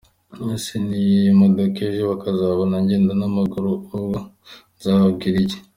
[0.55, 3.99] Ese ntiye iyo modoka ejo bakazabona ngenda n’amaguru ubwo
[4.73, 5.59] nazababwira iki?”.